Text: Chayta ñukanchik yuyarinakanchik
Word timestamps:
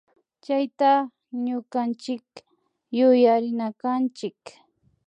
Chayta 0.43 0.91
ñukanchik 1.45 2.27
yuyarinakanchik 2.97 4.41